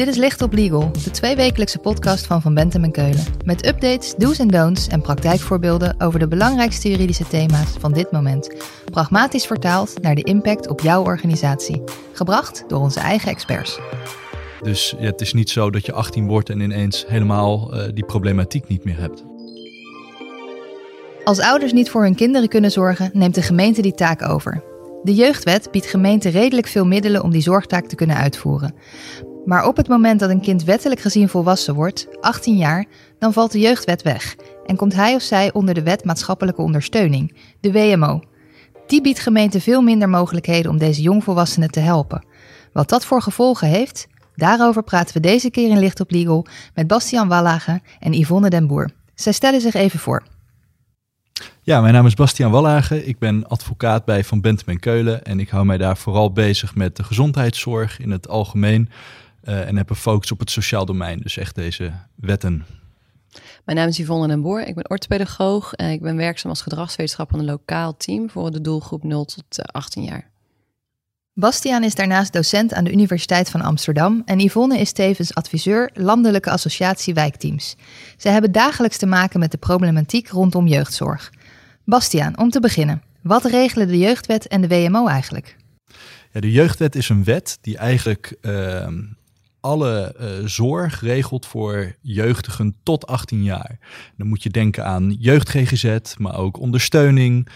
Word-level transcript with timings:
Dit 0.00 0.08
is 0.08 0.16
Licht 0.16 0.42
op 0.42 0.52
Legal, 0.52 0.90
de 1.04 1.10
tweewekelijkse 1.10 1.78
podcast 1.78 2.26
van 2.26 2.42
Van 2.42 2.54
Bentem 2.54 2.84
en 2.84 2.92
Keulen. 2.92 3.24
Met 3.44 3.66
updates, 3.66 4.14
do's 4.14 4.38
en 4.38 4.48
don'ts 4.48 4.88
en 4.88 5.00
praktijkvoorbeelden 5.00 6.00
over 6.00 6.18
de 6.18 6.28
belangrijkste 6.28 6.90
juridische 6.90 7.26
thema's 7.26 7.76
van 7.78 7.92
dit 7.92 8.12
moment. 8.12 8.54
Pragmatisch 8.84 9.46
vertaald 9.46 10.02
naar 10.02 10.14
de 10.14 10.22
impact 10.22 10.68
op 10.68 10.80
jouw 10.80 11.04
organisatie. 11.04 11.82
Gebracht 12.12 12.64
door 12.68 12.80
onze 12.80 13.00
eigen 13.00 13.30
experts. 13.30 13.78
Dus 14.62 14.94
ja, 14.98 15.06
het 15.06 15.20
is 15.20 15.32
niet 15.32 15.50
zo 15.50 15.70
dat 15.70 15.86
je 15.86 15.92
18 15.92 16.26
wordt 16.26 16.50
en 16.50 16.60
ineens 16.60 17.04
helemaal 17.08 17.74
uh, 17.74 17.82
die 17.94 18.04
problematiek 18.04 18.68
niet 18.68 18.84
meer 18.84 18.98
hebt. 18.98 19.24
Als 21.24 21.40
ouders 21.40 21.72
niet 21.72 21.90
voor 21.90 22.02
hun 22.02 22.14
kinderen 22.14 22.48
kunnen 22.48 22.70
zorgen, 22.70 23.10
neemt 23.12 23.34
de 23.34 23.42
gemeente 23.42 23.82
die 23.82 23.94
taak 23.94 24.28
over. 24.28 24.62
De 25.02 25.14
jeugdwet 25.14 25.70
biedt 25.70 25.86
gemeenten 25.86 26.30
redelijk 26.30 26.66
veel 26.66 26.86
middelen 26.86 27.22
om 27.22 27.30
die 27.30 27.42
zorgtaak 27.42 27.86
te 27.86 27.94
kunnen 27.94 28.16
uitvoeren. 28.16 28.74
Maar 29.44 29.66
op 29.66 29.76
het 29.76 29.88
moment 29.88 30.20
dat 30.20 30.30
een 30.30 30.40
kind 30.40 30.64
wettelijk 30.64 31.00
gezien 31.00 31.28
volwassen 31.28 31.74
wordt, 31.74 32.06
18 32.20 32.56
jaar, 32.56 32.86
dan 33.18 33.32
valt 33.32 33.52
de 33.52 33.58
jeugdwet 33.58 34.02
weg 34.02 34.36
en 34.66 34.76
komt 34.76 34.94
hij 34.94 35.14
of 35.14 35.22
zij 35.22 35.52
onder 35.52 35.74
de 35.74 35.82
wet 35.82 36.04
maatschappelijke 36.04 36.62
ondersteuning, 36.62 37.36
de 37.60 37.72
WMO. 37.72 38.20
Die 38.86 39.00
biedt 39.00 39.20
gemeenten 39.20 39.60
veel 39.60 39.82
minder 39.82 40.08
mogelijkheden 40.08 40.70
om 40.70 40.78
deze 40.78 41.02
jongvolwassenen 41.02 41.70
te 41.70 41.80
helpen. 41.80 42.24
Wat 42.72 42.88
dat 42.88 43.04
voor 43.04 43.22
gevolgen 43.22 43.68
heeft, 43.68 44.06
daarover 44.34 44.82
praten 44.82 45.14
we 45.14 45.20
deze 45.20 45.50
keer 45.50 45.70
in 45.70 45.78
Licht 45.78 46.00
op 46.00 46.10
Legal 46.10 46.46
met 46.74 46.86
Bastiaan 46.86 47.28
Wallage 47.28 47.80
en 48.00 48.12
Yvonne 48.12 48.50
den 48.50 48.66
Boer. 48.66 48.90
Zij 49.14 49.32
stellen 49.32 49.60
zich 49.60 49.74
even 49.74 49.98
voor. 49.98 50.22
Ja, 51.62 51.80
mijn 51.80 51.94
naam 51.94 52.06
is 52.06 52.14
Bastiaan 52.14 52.50
Wallagen. 52.50 53.08
Ik 53.08 53.18
ben 53.18 53.48
advocaat 53.48 54.04
bij 54.04 54.24
Van 54.24 54.40
Bentem 54.40 54.68
en 54.68 54.78
Keulen 54.78 55.24
en 55.24 55.40
ik 55.40 55.48
hou 55.48 55.64
mij 55.64 55.78
daar 55.78 55.96
vooral 55.96 56.32
bezig 56.32 56.74
met 56.74 56.96
de 56.96 57.04
gezondheidszorg 57.04 57.98
in 58.00 58.10
het 58.10 58.28
algemeen 58.28 58.88
uh, 59.44 59.68
en 59.68 59.76
heb 59.76 59.90
een 59.90 59.96
focus 59.96 60.32
op 60.32 60.38
het 60.38 60.50
sociaal 60.50 60.84
domein, 60.84 61.18
dus 61.18 61.36
echt 61.36 61.54
deze 61.54 61.92
wetten. 62.14 62.66
Mijn 63.64 63.78
naam 63.78 63.88
is 63.88 63.96
Yvonne 63.96 64.28
den 64.28 64.40
Boer, 64.40 64.66
ik 64.66 64.74
ben 64.74 64.90
orthopedagoog 64.90 65.72
en 65.72 65.90
ik 65.90 66.00
ben 66.00 66.16
werkzaam 66.16 66.50
als 66.50 66.62
gedragswetenschapper 66.62 67.36
in 67.36 67.42
een 67.42 67.50
lokaal 67.50 67.96
team 67.96 68.30
voor 68.30 68.50
de 68.50 68.60
doelgroep 68.60 69.02
0 69.02 69.24
tot 69.24 69.72
18 69.72 70.02
jaar. 70.02 70.30
Bastiaan 71.34 71.84
is 71.84 71.94
daarnaast 71.94 72.32
docent 72.32 72.74
aan 72.74 72.84
de 72.84 72.92
Universiteit 72.92 73.50
van 73.50 73.60
Amsterdam 73.60 74.22
en 74.24 74.40
Yvonne 74.40 74.78
is 74.78 74.92
tevens 74.92 75.34
adviseur 75.34 75.90
Landelijke 75.94 76.50
Associatie 76.50 77.14
Wijkteams. 77.14 77.76
Zij 78.16 78.32
hebben 78.32 78.52
dagelijks 78.52 78.96
te 78.96 79.06
maken 79.06 79.40
met 79.40 79.50
de 79.50 79.58
problematiek 79.58 80.28
rondom 80.28 80.66
jeugdzorg. 80.66 81.30
Bastiaan, 81.84 82.38
om 82.38 82.50
te 82.50 82.60
beginnen, 82.60 83.02
wat 83.22 83.44
regelen 83.44 83.88
de 83.88 83.98
jeugdwet 83.98 84.46
en 84.48 84.60
de 84.60 84.68
WMO 84.68 85.06
eigenlijk? 85.06 85.56
Ja, 86.32 86.40
de 86.40 86.52
jeugdwet 86.52 86.94
is 86.94 87.08
een 87.08 87.24
wet 87.24 87.58
die 87.60 87.76
eigenlijk 87.76 88.36
uh, 88.42 88.86
alle 89.60 90.14
uh, 90.20 90.46
zorg 90.46 91.00
regelt 91.00 91.46
voor 91.46 91.94
jeugdigen 92.00 92.76
tot 92.82 93.06
18 93.06 93.42
jaar. 93.42 93.78
Dan 94.16 94.26
moet 94.26 94.42
je 94.42 94.50
denken 94.50 94.84
aan 94.84 95.16
jeugd-GGZ, 95.18 95.98
maar 96.16 96.38
ook 96.38 96.58
ondersteuning, 96.58 97.48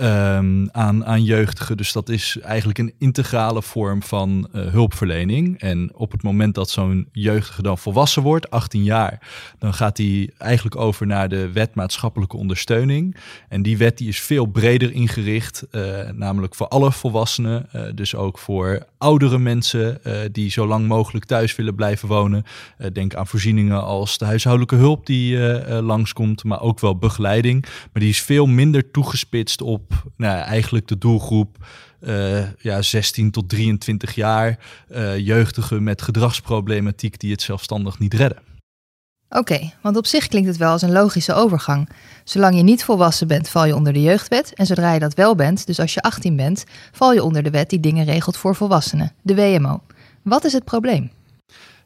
um, 0.00 0.68
aan, 0.72 1.04
aan 1.04 1.24
jeugdigen. 1.24 1.76
Dus 1.76 1.92
dat 1.92 2.08
is 2.08 2.38
eigenlijk 2.40 2.78
een 2.78 2.94
integrale 2.98 3.62
vorm 3.62 4.02
van 4.02 4.48
uh, 4.52 4.66
hulpverlening. 4.66 5.60
En 5.60 5.90
op 5.94 6.12
het 6.12 6.22
moment 6.22 6.54
dat 6.54 6.70
zo'n 6.70 7.08
jeugdige 7.12 7.62
dan 7.62 7.78
volwassen 7.78 8.22
wordt, 8.22 8.50
18 8.50 8.84
jaar, 8.84 9.20
dan 9.58 9.74
gaat 9.74 9.96
hij 9.96 10.30
eigenlijk 10.38 10.76
over 10.76 11.06
naar 11.06 11.28
de 11.28 11.52
wet 11.52 11.74
maatschappelijke 11.74 12.36
ondersteuning. 12.36 13.16
En 13.48 13.62
die 13.62 13.78
wet 13.78 13.98
die 13.98 14.08
is 14.08 14.20
veel 14.20 14.46
breder 14.46 14.92
ingericht, 14.92 15.66
uh, 15.70 16.10
namelijk 16.10 16.54
voor 16.54 16.68
alle 16.68 16.92
volwassenen. 16.92 17.68
Dus 17.94 18.14
ook 18.14 18.38
voor 18.38 18.86
oudere 18.98 19.38
mensen 19.38 20.00
die 20.32 20.50
zo 20.50 20.66
lang 20.66 20.86
mogelijk 20.86 21.24
thuis 21.24 21.56
willen 21.56 21.74
blijven 21.74 22.08
wonen. 22.08 22.44
denk 22.92 23.14
aan 23.14 23.26
voorzieningen 23.26 23.84
als 23.84 24.18
de 24.18 24.24
huishoudelijke 24.24 24.76
hulp 24.76 25.06
die 25.06 25.38
langskomt, 25.82 26.44
maar 26.44 26.60
ook 26.60 26.80
wel 26.80 26.98
begeleiding. 26.98 27.62
Maar 27.62 28.02
die 28.02 28.08
is 28.10 28.22
veel 28.22 28.46
minder 28.46 28.90
toegespitst 28.90 29.62
op 29.62 29.92
nou, 30.16 30.40
eigenlijk 30.40 30.88
de 30.88 30.98
doelgroep 30.98 31.56
uh, 32.00 32.52
ja, 32.58 32.82
16 32.82 33.30
tot 33.30 33.48
23 33.48 34.14
jaar, 34.14 34.58
uh, 34.90 35.18
jeugdigen 35.18 35.82
met 35.82 36.02
gedragsproblematiek 36.02 37.20
die 37.20 37.30
het 37.30 37.42
zelfstandig 37.42 37.98
niet 37.98 38.14
redden. 38.14 38.47
Oké, 39.30 39.72
want 39.82 39.96
op 39.96 40.06
zich 40.06 40.26
klinkt 40.26 40.48
het 40.48 40.56
wel 40.56 40.70
als 40.70 40.82
een 40.82 40.92
logische 40.92 41.34
overgang. 41.34 41.88
Zolang 42.24 42.56
je 42.56 42.62
niet 42.62 42.84
volwassen 42.84 43.26
bent, 43.26 43.48
val 43.48 43.64
je 43.64 43.74
onder 43.74 43.92
de 43.92 44.02
jeugdwet. 44.02 44.54
En 44.54 44.66
zodra 44.66 44.92
je 44.92 45.00
dat 45.00 45.14
wel 45.14 45.34
bent, 45.34 45.66
dus 45.66 45.80
als 45.80 45.94
je 45.94 46.00
18 46.00 46.36
bent, 46.36 46.64
val 46.92 47.12
je 47.12 47.24
onder 47.24 47.42
de 47.42 47.50
wet 47.50 47.70
die 47.70 47.80
dingen 47.80 48.04
regelt 48.04 48.36
voor 48.36 48.54
volwassenen, 48.54 49.12
de 49.22 49.34
WMO. 49.34 49.80
Wat 50.22 50.44
is 50.44 50.52
het 50.52 50.64
probleem? 50.64 51.10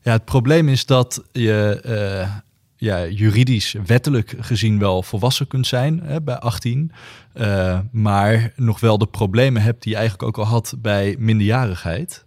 Ja, 0.03 0.13
het 0.13 0.25
probleem 0.25 0.69
is 0.69 0.87
dat 0.87 1.23
je 1.33 1.83
uh, 1.87 2.37
ja, 2.77 3.07
juridisch, 3.07 3.77
wettelijk 3.87 4.35
gezien 4.39 4.79
wel 4.79 5.03
volwassen 5.03 5.47
kunt 5.47 5.67
zijn 5.67 6.01
hè, 6.05 6.23
bij 6.23 6.39
18. 6.39 6.93
Uh, 7.35 7.79
maar 7.93 8.53
nog 8.57 8.81
wel 8.81 8.99
de 8.99 9.07
problemen 9.07 9.63
hebt 9.63 9.83
die 9.83 9.93
je 9.93 9.99
eigenlijk 9.99 10.29
ook 10.29 10.45
al 10.45 10.51
had 10.51 10.75
bij 10.79 11.17
minderjarigheid. 11.19 12.25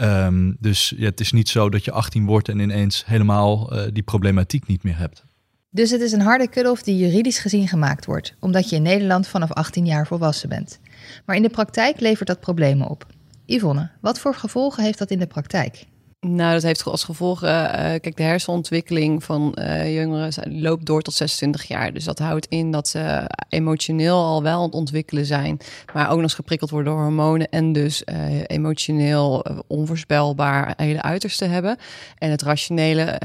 Um, 0.00 0.56
dus 0.60 0.92
ja, 0.96 1.04
het 1.04 1.20
is 1.20 1.32
niet 1.32 1.48
zo 1.48 1.68
dat 1.68 1.84
je 1.84 1.90
18 1.90 2.26
wordt 2.26 2.48
en 2.48 2.58
ineens 2.58 3.04
helemaal 3.06 3.74
uh, 3.74 3.82
die 3.92 4.02
problematiek 4.02 4.66
niet 4.66 4.82
meer 4.82 4.98
hebt. 4.98 5.24
Dus 5.70 5.90
het 5.90 6.00
is 6.00 6.12
een 6.12 6.20
harde 6.20 6.48
cut-off 6.48 6.82
die 6.82 6.96
juridisch 6.96 7.38
gezien 7.38 7.68
gemaakt 7.68 8.04
wordt, 8.04 8.34
omdat 8.40 8.68
je 8.68 8.76
in 8.76 8.82
Nederland 8.82 9.28
vanaf 9.28 9.52
18 9.52 9.86
jaar 9.86 10.06
volwassen 10.06 10.48
bent. 10.48 10.80
Maar 11.24 11.36
in 11.36 11.42
de 11.42 11.48
praktijk 11.48 12.00
levert 12.00 12.28
dat 12.28 12.40
problemen 12.40 12.88
op. 12.88 13.06
Yvonne, 13.46 13.90
wat 14.00 14.18
voor 14.18 14.34
gevolgen 14.34 14.82
heeft 14.82 14.98
dat 14.98 15.10
in 15.10 15.18
de 15.18 15.26
praktijk? 15.26 15.86
Nou, 16.26 16.52
dat 16.52 16.62
heeft 16.62 16.84
als 16.84 17.04
gevolg, 17.04 17.42
uh, 17.42 17.50
kijk, 17.80 18.16
de 18.16 18.22
hersenontwikkeling 18.22 19.24
van 19.24 19.56
uh, 19.58 19.94
jongeren 19.94 20.60
loopt 20.60 20.86
door 20.86 21.02
tot 21.02 21.14
26 21.14 21.62
jaar. 21.64 21.92
Dus 21.92 22.04
dat 22.04 22.18
houdt 22.18 22.46
in 22.46 22.70
dat 22.70 22.88
ze 22.88 23.30
emotioneel 23.48 24.16
al 24.16 24.42
wel 24.42 24.58
aan 24.58 24.64
het 24.64 24.74
ontwikkelen 24.74 25.26
zijn, 25.26 25.58
maar 25.92 26.04
ook 26.04 26.14
nog 26.14 26.22
eens 26.22 26.34
geprikkeld 26.34 26.70
worden 26.70 26.92
door 26.92 27.02
hormonen 27.02 27.48
en 27.48 27.72
dus 27.72 28.02
emotioneel 28.46 29.44
onvoorspelbaar 29.66 30.74
hele 30.76 31.02
uiterste 31.02 31.44
hebben. 31.44 31.76
En 32.18 32.30
het 32.30 32.42
rationele 32.42 33.18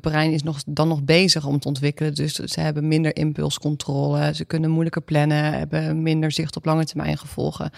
brein 0.00 0.32
is 0.32 0.42
nog, 0.42 0.62
dan 0.66 0.88
nog 0.88 1.02
bezig 1.02 1.46
om 1.46 1.58
te 1.58 1.68
ontwikkelen. 1.68 2.14
Dus 2.14 2.34
ze 2.34 2.60
hebben 2.60 2.88
minder 2.88 3.16
impulscontrole, 3.16 4.34
ze 4.34 4.44
kunnen 4.44 4.70
moeilijker 4.70 5.02
plannen, 5.02 5.52
hebben 5.52 6.02
minder 6.02 6.32
zicht 6.32 6.56
op 6.56 6.64
lange 6.64 6.84
termijn 6.84 7.18
gevolgen. 7.18 7.70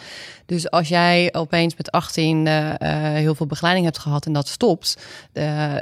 Dus 0.46 0.70
als 0.70 0.88
jij 0.88 1.34
opeens 1.34 1.76
met 1.76 1.90
18 1.90 2.46
heel 2.46 3.34
veel 3.34 3.46
begeleiding 3.46 3.86
hebt 3.86 3.98
gehad 3.98 4.26
en 4.26 4.32
dat 4.32 4.48
stopt 4.48 4.66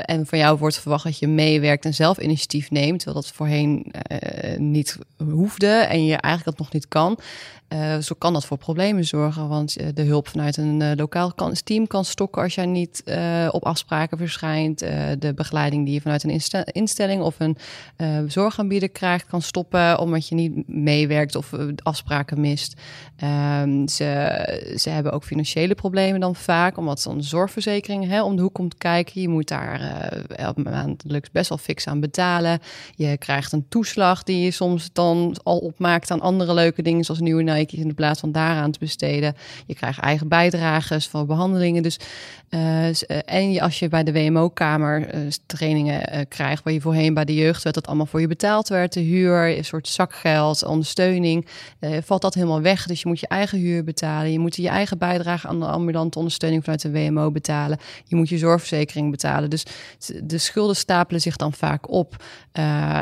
en 0.01 0.27
van 0.27 0.39
jou 0.39 0.59
wordt 0.59 0.79
verwacht 0.79 1.05
dat 1.05 1.19
je 1.19 1.29
meewerkt 1.29 1.85
en 1.85 1.95
zelf 1.95 2.19
initiatief 2.19 2.71
neemt, 2.71 2.99
terwijl 3.01 3.23
dat 3.23 3.33
voorheen 3.33 3.93
uh, 4.13 4.59
niet 4.59 4.99
hoefde 5.17 5.67
en 5.67 6.05
je 6.05 6.17
eigenlijk 6.17 6.45
dat 6.45 6.67
nog 6.67 6.73
niet 6.73 6.89
kan. 6.89 7.19
Uh, 7.69 7.97
zo 7.97 8.15
kan 8.19 8.33
dat 8.33 8.47
voor 8.47 8.57
problemen 8.57 9.05
zorgen, 9.05 9.49
want 9.49 9.97
de 9.97 10.03
hulp 10.03 10.29
vanuit 10.29 10.57
een 10.57 10.97
lokaal 10.97 11.33
kan, 11.33 11.53
team 11.53 11.87
kan 11.87 12.05
stokken 12.05 12.43
als 12.43 12.55
jij 12.55 12.67
niet 12.67 13.03
op 13.51 13.65
afspraken 13.65 14.19
verschijnt. 14.19 14.79
de 15.19 15.33
begeleiding 15.35 15.85
die 15.85 15.95
je 15.95 16.01
vanuit 16.01 16.25
een 16.25 16.65
instelling 16.73 17.23
of 17.23 17.37
een 17.39 17.57
zorgaanbieder 18.31 18.89
krijgt, 18.89 19.27
kan 19.27 19.43
stoppen 19.43 19.99
omdat 19.99 20.29
je 20.29 20.35
niet 20.35 20.69
meewerkt 20.69 21.35
of 21.35 21.53
afspraken 21.83 22.41
mist. 22.41 22.81
Ehm, 23.17 23.87
ze, 23.87 24.75
ze 24.77 24.91
hebben 24.91 25.13
ook 25.13 25.25
financiële 25.25 25.75
problemen 25.75 26.21
dan 26.21 26.35
vaak, 26.35 26.77
omdat 26.77 27.03
dan 27.03 27.23
zorgverzekering 27.23 28.07
hè, 28.07 28.23
om 28.23 28.37
de 28.37 28.43
hoek 28.43 28.55
komt 28.55 28.79
kijken. 28.79 29.21
Je 29.21 29.29
moet 29.29 29.49
daar 29.49 30.11
maandelijks 30.57 31.31
best 31.31 31.49
wel 31.49 31.59
fix 31.59 31.87
aan 31.87 32.01
betalen. 32.01 32.61
Je 32.95 33.19
krijgt 33.19 33.53
een 33.53 33.69
toeslag 33.69 34.23
die 34.23 34.41
je 34.41 34.51
soms 34.51 34.91
dan 34.93 35.37
al 35.43 35.59
opmaakt 35.59 36.11
aan 36.11 36.21
andere 36.21 36.55
leuke 36.55 36.83
dingen, 36.83 37.05
zoals 37.05 37.21
nieuwe 37.21 37.43
In 37.57 37.89
de 37.89 37.95
plaats 37.95 38.21
van 38.21 38.33
daaraan 38.33 38.71
te 38.71 38.79
besteden. 38.79 39.35
Je 39.67 39.75
krijgt 39.75 40.01
eigen 40.01 40.29
bijdrages 40.29 41.07
voor 41.07 41.27
behandelingen. 41.27 41.83
Dus, 41.83 41.99
uh, 42.51 42.89
en 43.25 43.53
je, 43.53 43.61
als 43.61 43.79
je 43.79 43.89
bij 43.89 44.05
de 44.05 44.13
WMO-kamer 44.13 45.15
uh, 45.15 45.31
trainingen 45.47 46.29
krijgt, 46.29 46.65
waar 46.65 46.73
je 46.73 46.81
voorheen 46.81 47.15
bij 47.15 47.25
de 47.25 47.35
jeugd 47.35 47.63
werd 47.63 47.75
dat 47.75 47.87
allemaal 47.87 48.07
voor 48.07 48.21
je 48.21 48.27
betaald 48.27 48.69
werd, 48.69 48.93
de 48.93 49.01
huur, 49.01 49.57
een 49.59 49.65
soort 49.65 49.89
zakgeld, 49.89 50.65
ondersteuning, 50.65 51.47
valt 52.03 52.23
dat 52.23 52.35
helemaal 52.35 52.61
weg. 52.61 52.87
Dus 52.87 53.03
je 53.03 53.09
moet 53.09 53.21
je 53.21 53.29
eigen 53.29 53.59
huur 53.59 53.85
betalen. 53.85 54.33
Je 54.33 54.39
moet 54.39 54.57
je 54.57 54.69
eigen 54.69 54.99
bijdrage 54.99 55.49
aan 55.49 55.61
de 55.61 55.67
ambulante 55.67 56.19
ondersteuning 56.19 56.63
vanuit 56.63 56.83
de 56.83 56.91
WMO 56.91 57.31
betalen. 57.31 57.79
Je 58.05 58.17
moet 58.17 58.29
je 58.29 58.39
zorg 58.39 58.57
zorgverzekering 58.57 59.11
betalen. 59.11 59.51
Dus 59.51 59.67
de 60.23 60.39
schulden 60.39 60.77
stapelen 60.77 61.21
zich 61.21 61.37
dan 61.37 61.53
vaak 61.53 61.91
op. 61.91 62.25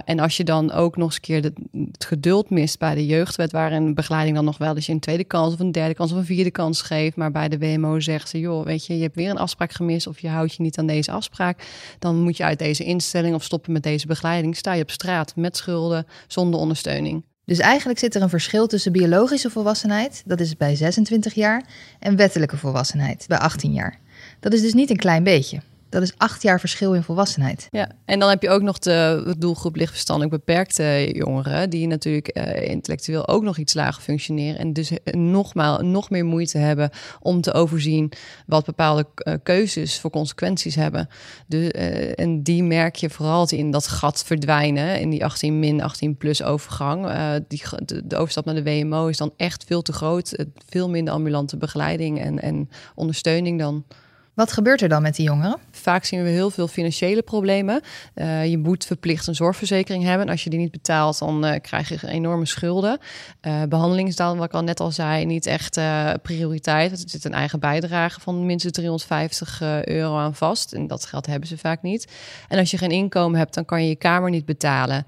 En 0.05 0.19
als 0.19 0.37
je 0.37 0.45
dan 0.45 0.73
ook 0.73 0.97
nog 0.97 1.06
eens 1.06 1.15
een 1.15 1.21
keer 1.21 1.43
het 1.43 2.05
geduld 2.05 2.51
mist 2.51 2.79
bij 2.79 2.95
de 2.95 3.06
jeugdwet, 3.06 3.53
waarin 3.53 3.95
begeleiding 3.95 4.37
dan 4.37 4.44
nog 4.44 4.58
wel 4.58 4.75
eens 4.75 4.87
je 4.87 4.93
een 4.93 5.00
tweede 5.00 5.25
kans 5.25 5.55
of 5.55 5.61
een 5.61 5.73
derde 5.73 5.94
kans 5.94 6.12
of 6.12 6.19
een 6.19 6.25
vierde 6.25 6.50
kans 6.50 6.82
geeft, 6.82 7.17
maar 7.17 7.31
bij 7.31 7.49
de 7.49 7.58
WMO 7.58 8.00
zegt 8.00 8.29
ze, 8.29 8.38
joh, 8.38 8.64
weet 8.64 8.87
je, 8.87 8.96
je 8.96 9.02
hebt 9.02 9.17
weer 9.17 9.31
een 9.31 9.38
afspraak 9.38 9.73
gemist 9.73 10.06
of 10.06 10.20
je 10.20 10.29
houdt 10.29 10.55
je 10.55 10.62
niet 10.62 10.79
aan 10.79 10.87
deze 10.87 11.11
afspraak, 11.11 11.67
dan 11.99 12.20
moet 12.20 12.37
je 12.37 12.44
uit 12.44 12.58
deze 12.58 12.85
instelling 12.85 13.35
of 13.35 13.44
stoppen 13.44 13.73
met 13.73 13.82
deze 13.82 14.06
begeleiding. 14.06 14.56
Sta 14.56 14.73
je 14.73 14.82
op 14.82 14.91
straat 14.91 15.37
met 15.37 15.56
schulden 15.56 16.06
zonder 16.26 16.61
ondersteuning. 16.61 17.25
Dus 17.44 17.58
eigenlijk 17.58 17.99
zit 17.99 18.14
er 18.14 18.23
een 18.23 18.29
verschil 18.29 18.67
tussen 18.67 18.93
biologische 18.93 19.50
volwassenheid, 19.50 20.23
dat 20.26 20.41
is 20.41 20.56
bij 20.56 20.76
26 20.76 21.35
jaar, 21.35 21.64
en 21.99 22.17
wettelijke 22.17 22.56
volwassenheid 22.56 23.25
bij 23.29 23.38
18 23.38 23.73
jaar. 23.73 23.99
Dat 24.41 24.52
is 24.52 24.61
dus 24.61 24.75
niet 24.75 24.91
een 24.91 24.96
klein 24.96 25.25
beetje. 25.25 25.61
Dat 25.94 26.02
is 26.02 26.12
acht 26.17 26.43
jaar 26.43 26.61
verschil 26.61 26.94
in 26.94 27.02
volwassenheid. 27.02 27.69
Ja, 27.70 27.88
en 28.05 28.19
dan 28.19 28.29
heb 28.29 28.43
je 28.43 28.50
ook 28.50 28.62
nog 28.62 28.79
de 28.79 29.35
doelgroep 29.38 29.76
lichtverstandelijk 29.76 30.37
beperkte 30.37 31.11
jongeren, 31.12 31.70
die 31.70 31.87
natuurlijk 31.87 32.37
uh, 32.38 32.69
intellectueel 32.69 33.29
ook 33.29 33.43
nog 33.43 33.56
iets 33.58 33.75
lager 33.75 34.02
functioneren 34.02 34.58
en 34.58 34.73
dus 34.73 34.91
nogmaals 35.11 35.82
nog 35.82 36.11
meer 36.11 36.25
moeite 36.25 36.58
hebben 36.58 36.91
om 37.20 37.41
te 37.41 37.52
overzien 37.52 38.12
wat 38.46 38.64
bepaalde 38.64 39.06
uh, 39.17 39.35
keuzes 39.43 40.00
voor 40.00 40.11
consequenties 40.11 40.75
hebben. 40.75 41.08
De, 41.46 41.75
uh, 41.76 42.25
en 42.25 42.43
die 42.43 42.62
merk 42.62 42.96
je 42.96 43.11
vooral 43.11 43.49
in 43.49 43.70
dat 43.70 43.88
gat 43.88 44.25
verdwijnen, 44.25 45.00
in 45.00 45.11
die 45.11 45.25
18 45.25 45.58
min, 45.58 45.82
18 45.82 46.17
plus 46.17 46.43
overgang. 46.43 47.06
die, 47.49 47.62
de, 47.85 48.06
de, 48.06 48.17
overstap 48.17 48.44
naar 48.44 48.55
de 48.55 48.62
WMO 48.62 49.06
is 49.06 49.17
dan 49.17 49.32
echt 49.37 49.64
veel 49.64 49.82
te 49.82 49.93
groot, 49.93 50.44
veel 50.69 50.91
minder 50.91 51.14
ambulante 51.14 51.56
begeleiding 51.56 52.20
en, 52.20 52.41
en 52.41 52.69
ondersteuning 52.94 53.58
dan. 53.58 53.85
Wat 54.34 54.52
gebeurt 54.52 54.82
er 54.82 54.88
dan 54.88 55.02
met 55.02 55.16
die 55.16 55.26
jongeren? 55.26 55.56
Vaak 55.70 56.04
zien 56.04 56.22
we 56.22 56.28
heel 56.28 56.50
veel 56.50 56.69
financiële 56.69 57.22
problemen. 57.22 57.81
Uh, 58.14 58.46
je 58.46 58.58
moet 58.58 58.84
verplicht 58.84 59.26
een 59.26 59.34
zorgverzekering 59.34 60.04
hebben. 60.04 60.28
Als 60.28 60.44
je 60.44 60.50
die 60.50 60.58
niet 60.58 60.70
betaalt, 60.70 61.19
dan 61.19 61.46
uh, 61.46 61.54
krijg 61.60 61.88
je 61.88 62.08
enorme 62.08 62.46
schulden. 62.46 62.98
Uh, 63.42 63.62
behandeling 63.69 64.08
is 64.08 64.16
dan, 64.16 64.36
wat 64.36 64.46
ik 64.46 64.52
al 64.52 64.62
net 64.62 64.81
al 64.81 64.90
zei, 64.90 65.25
niet 65.25 65.46
echt 65.46 65.81
prioriteit. 66.22 66.92
Er 66.92 66.98
zit 67.10 67.25
een 67.25 67.32
eigen 67.32 67.60
bijdrage 67.60 68.20
van 68.20 68.46
minstens 68.46 68.72
350 68.72 69.62
euro 69.84 70.16
aan 70.16 70.34
vast. 70.34 70.72
En 70.72 70.86
dat 70.86 71.06
geld 71.06 71.26
hebben 71.26 71.48
ze 71.48 71.58
vaak 71.58 71.82
niet. 71.82 72.12
En 72.48 72.58
als 72.58 72.70
je 72.70 72.78
geen 72.78 72.90
inkomen 72.90 73.38
hebt, 73.38 73.54
dan 73.54 73.64
kan 73.64 73.82
je 73.82 73.88
je 73.88 73.96
kamer 73.96 74.31
niet 74.31 74.44
betalen. 74.44 75.06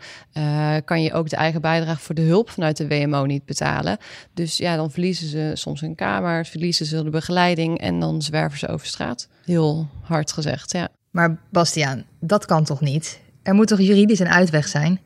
kan 0.84 1.02
je 1.02 1.12
ook 1.12 1.28
de 1.28 1.36
eigen 1.36 1.60
bijdrage 1.60 2.00
voor 2.00 2.14
de 2.14 2.22
hulp 2.22 2.50
vanuit 2.50 2.76
de 2.76 2.88
WMO 2.88 3.24
niet 3.24 3.44
betalen. 3.44 3.98
Dus 4.34 4.56
ja, 4.56 4.76
dan 4.76 4.90
verliezen 4.90 5.28
ze 5.28 5.50
soms 5.54 5.82
een 5.82 5.94
kamer, 5.94 6.46
verliezen 6.46 6.86
ze 6.86 7.02
de 7.02 7.10
begeleiding 7.10 7.78
en 7.78 8.00
dan 8.00 8.22
zwerven 8.22 8.58
ze 8.58 8.68
over 8.68 8.86
straat. 8.86 9.15
Heel 9.44 9.88
hard 10.02 10.32
gezegd, 10.32 10.72
ja. 10.72 10.88
Maar 11.10 11.38
Bastiaan, 11.50 12.04
dat 12.20 12.44
kan 12.44 12.64
toch 12.64 12.80
niet? 12.80 13.20
Er 13.42 13.54
moet 13.54 13.66
toch 13.66 13.80
juridisch 13.80 14.18
een 14.18 14.28
uitweg 14.28 14.68
zijn? 14.68 15.00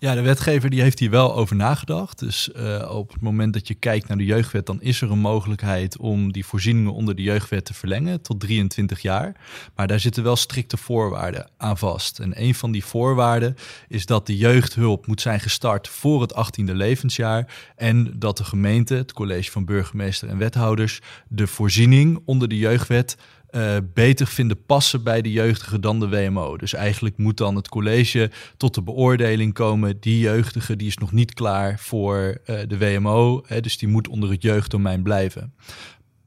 Ja, 0.00 0.14
de 0.14 0.20
wetgever 0.20 0.70
die 0.70 0.82
heeft 0.82 0.98
hier 0.98 1.10
wel 1.10 1.34
over 1.34 1.56
nagedacht. 1.56 2.18
Dus 2.18 2.50
uh, 2.56 2.90
op 2.94 3.12
het 3.12 3.20
moment 3.20 3.52
dat 3.52 3.68
je 3.68 3.74
kijkt 3.74 4.08
naar 4.08 4.16
de 4.16 4.24
jeugdwet, 4.24 4.66
dan 4.66 4.82
is 4.82 5.00
er 5.00 5.10
een 5.10 5.18
mogelijkheid 5.18 5.98
om 5.98 6.32
die 6.32 6.46
voorzieningen 6.46 6.92
onder 6.92 7.14
de 7.14 7.22
jeugdwet 7.22 7.64
te 7.64 7.74
verlengen 7.74 8.22
tot 8.22 8.40
23 8.40 9.00
jaar. 9.00 9.36
Maar 9.74 9.86
daar 9.86 10.00
zitten 10.00 10.22
wel 10.22 10.36
strikte 10.36 10.76
voorwaarden 10.76 11.50
aan 11.56 11.78
vast. 11.78 12.18
En 12.18 12.42
een 12.42 12.54
van 12.54 12.72
die 12.72 12.84
voorwaarden 12.84 13.56
is 13.88 14.06
dat 14.06 14.26
de 14.26 14.36
jeugdhulp 14.36 15.06
moet 15.06 15.20
zijn 15.20 15.40
gestart 15.40 15.88
voor 15.88 16.20
het 16.20 16.34
18e 16.34 16.72
levensjaar. 16.72 17.72
En 17.76 18.12
dat 18.16 18.36
de 18.36 18.44
gemeente, 18.44 18.94
het 18.94 19.12
college 19.12 19.50
van 19.50 19.64
burgemeester 19.64 20.28
en 20.28 20.38
wethouders, 20.38 21.00
de 21.28 21.46
voorziening 21.46 22.22
onder 22.24 22.48
de 22.48 22.58
jeugdwet 22.58 23.16
uh, 23.52 23.76
beter 23.94 24.26
vinden 24.26 24.64
passen 24.66 25.02
bij 25.02 25.22
de 25.22 25.32
jeugdige 25.32 25.80
dan 25.80 26.00
de 26.00 26.08
WMO. 26.08 26.56
Dus 26.56 26.74
eigenlijk 26.74 27.16
moet 27.16 27.36
dan 27.36 27.56
het 27.56 27.68
college 27.68 28.30
tot 28.56 28.74
de 28.74 28.82
beoordeling 28.82 29.52
komen. 29.52 30.00
Die 30.00 30.18
jeugdige 30.18 30.76
die 30.76 30.86
is 30.86 30.96
nog 30.96 31.12
niet 31.12 31.34
klaar 31.34 31.78
voor 31.78 32.38
uh, 32.46 32.58
de 32.68 32.78
WMO, 32.78 33.42
hè, 33.46 33.60
dus 33.60 33.78
die 33.78 33.88
moet 33.88 34.08
onder 34.08 34.30
het 34.30 34.42
jeugddomein 34.42 35.02
blijven. 35.02 35.54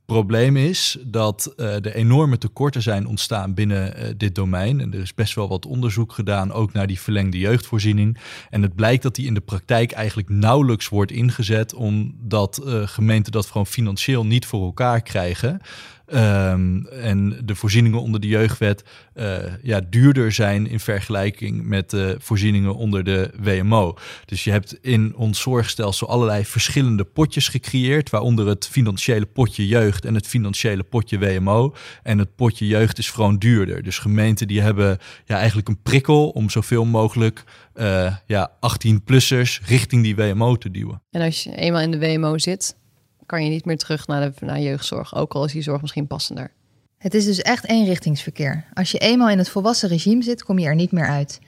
Probleem 0.06 0.58
is 0.58 0.98
dat 1.06 1.54
uh, 1.58 1.76
er 1.76 1.96
enorme 1.96 2.38
tekorten 2.38 2.82
zijn 2.82 3.08
ontstaan 3.08 3.54
binnen 3.54 4.18
dit 4.18 4.36
domein. 4.36 4.80
En 4.80 4.94
er 4.94 5.00
is 5.00 5.14
best 5.14 5.36
wel 5.36 5.48
wat 5.48 5.66
onderzoek 5.66 6.14
gedaan, 6.14 6.52
ook 6.52 6.74
naar 6.74 6.88
die 6.88 7.00
verlengde 7.00 7.38
jeugdvoorziening. 7.38 8.18
En 8.50 8.62
het 8.62 8.76
blijkt 8.76 9.04
dat 9.04 9.16
die 9.16 9.26
in 9.26 9.34
de 9.34 9.42
praktijk 9.42 9.92
eigenlijk 9.92 10.30
nauwelijks 10.30 10.90
wordt 10.90 11.12
ingezet, 11.12 11.74
omdat 11.74 12.62
gemeenten 12.66 13.32
dat 13.32 13.46
gewoon 13.46 13.68
financieel 13.68 14.26
niet 14.26 14.46
voor 14.46 14.64
elkaar 14.64 15.02
krijgen. 15.02 15.62
Um, 16.08 16.88
en 16.88 17.40
de 17.46 17.56
voorzieningen 17.56 18.02
onder 18.02 18.20
de 18.20 18.28
jeugdwet 18.28 18.84
uh, 19.16 19.38
ja, 19.62 19.82
duurder 19.90 20.32
zijn 20.32 20.68
in 20.68 20.80
vergelijking 20.80 21.64
met 21.66 21.90
de 21.90 22.16
voorzieningen 22.20 22.76
onder 22.76 23.04
de 23.04 23.32
WMO. 23.40 23.98
Dus 24.26 24.44
je 24.44 24.52
hebt 24.52 24.78
in 24.82 25.16
ons 25.16 25.42
zorgstelsel 25.42 26.08
allerlei 26.08 26.46
verschillende 26.46 27.04
potjes 27.04 27.48
gecreëerd, 27.48 28.10
waaronder 28.10 28.48
het 28.48 28.68
financiële 28.68 29.26
potje 29.26 29.68
jeugd 29.68 30.06
en 30.06 30.16
het 30.16 30.28
financiële 30.28 30.84
potje 30.84 31.20
WMO. 31.20 31.76
En 32.04 32.18
het 32.18 32.36
potje 32.36 32.68
jeugd 32.68 32.98
is 32.98 33.10
gewoon 33.10 33.38
duurder. 33.38 33.84
Dus 33.84 33.98
gemeenten 33.98 34.48
die 34.48 34.62
hebben 34.62 34.98
ja, 35.26 35.38
eigenlijk 35.38 35.68
een 35.68 35.82
prikkel 35.82 36.30
om 36.30 36.50
zoveel 36.50 36.86
mogelijk 36.86 37.44
uh, 37.76 38.16
ja, 38.26 38.52
18-plussers 38.52 39.66
richting 39.66 40.04
die 40.04 40.16
WMO 40.16 40.56
te 40.56 40.72
duwen. 40.72 41.02
En 41.12 41.22
als 41.22 41.44
je 41.44 41.56
eenmaal 41.56 41.82
in 41.82 41.92
de 41.92 42.00
WMO 42.00 42.38
zit, 42.38 42.76
kan 43.26 43.44
je 43.44 43.50
niet 43.50 43.66
meer 43.66 43.78
terug 43.78 44.08
naar, 44.08 44.22
de, 44.22 44.46
naar 44.46 44.60
jeugdzorg, 44.60 45.16
ook 45.16 45.34
al 45.34 45.46
is 45.46 45.52
die 45.52 45.62
zorg 45.62 45.82
misschien 45.82 46.08
passender. 46.08 46.52
Het 46.98 47.14
is 47.14 47.26
dus 47.26 47.42
echt 47.42 47.68
eenrichtingsverkeer. 47.68 48.66
Als 48.74 48.92
je 48.92 48.98
eenmaal 48.98 49.30
in 49.30 49.38
het 49.38 49.50
volwassen 49.50 49.90
regime 49.90 50.24
zit, 50.24 50.44
kom 50.44 50.60
je 50.60 50.66
er 50.66 50.76
niet 50.76 50.92
meer 50.92 51.08
uit. 51.08 51.40